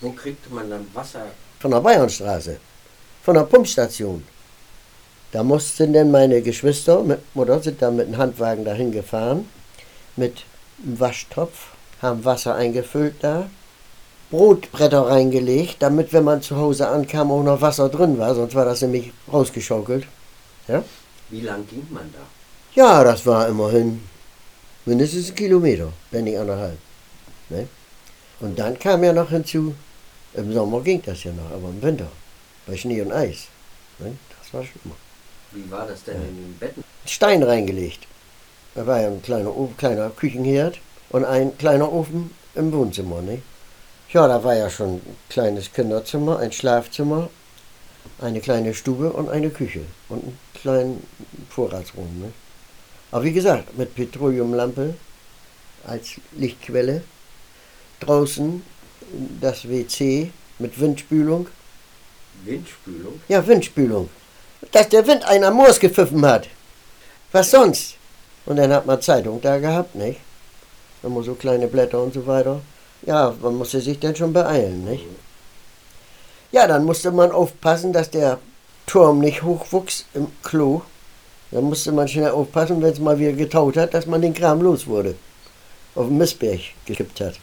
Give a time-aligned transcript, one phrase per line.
[0.00, 1.26] Wo kriegt man dann Wasser?
[1.60, 2.58] Von der Bayernstraße.
[3.22, 4.24] Von der Pumpstation.
[5.30, 9.48] Da mussten denn meine Geschwister mit Mutter sind dann mit dem Handwagen dahin gefahren,
[10.16, 10.44] mit
[10.84, 11.68] einem Waschtopf,
[12.02, 13.48] haben Wasser eingefüllt da,
[14.30, 18.64] Brotbretter reingelegt, damit, wenn man zu Hause ankam, auch noch Wasser drin war, sonst war
[18.64, 20.06] das nämlich rausgeschaukelt.
[20.66, 20.82] Ja,
[21.30, 22.20] Wie lang ging man da?
[22.74, 24.02] ja das war immerhin
[24.86, 26.78] mindestens ein Kilometer, wenn nicht anderthalb.
[27.48, 27.68] Ne?
[28.40, 29.74] Und dann kam ja noch hinzu,
[30.34, 32.08] im Sommer ging das ja noch, aber im Winter,
[32.66, 33.46] bei Schnee und Eis.
[33.98, 34.16] Ne?
[34.38, 34.96] Das war schlimmer.
[35.52, 36.84] Wie war das denn in den Betten?
[37.06, 38.06] Stein reingelegt.
[38.74, 40.80] Da war ja ein kleiner, Ofen, kleiner Küchenherd
[41.10, 43.22] und ein kleiner Ofen im Wohnzimmer.
[43.22, 43.42] Ne?
[44.10, 47.30] Ja, da war ja schon ein kleines Kinderzimmer, ein Schlafzimmer,
[48.20, 51.06] eine kleine Stube und eine Küche und einen kleinen
[51.50, 52.20] Vorratsraum.
[52.20, 52.32] Ne?
[53.12, 54.94] Aber wie gesagt, mit Petroleumlampe
[55.86, 57.04] als Lichtquelle.
[58.00, 58.62] Draußen
[59.40, 61.48] das WC mit Windspülung.
[62.44, 63.20] Windspülung?
[63.28, 64.08] Ja, Windspülung.
[64.72, 66.48] Dass der Wind einen am Moors gepfiffen hat.
[67.32, 67.96] Was sonst?
[68.46, 70.20] Und dann hat man Zeitung da gehabt, nicht?
[71.02, 72.60] Immer so kleine Blätter und so weiter.
[73.02, 75.04] Ja, man musste sich dann schon beeilen, nicht?
[76.52, 78.38] Ja, dann musste man aufpassen, dass der
[78.86, 80.82] Turm nicht hochwuchs im Klo.
[81.50, 84.60] Dann musste man schnell aufpassen, wenn es mal wieder getaut hat, dass man den Kram
[84.62, 85.16] los wurde.
[85.94, 87.34] Auf den Missberg gekippt hat.